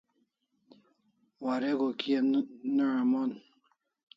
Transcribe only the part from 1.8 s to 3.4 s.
kia no'an Mon?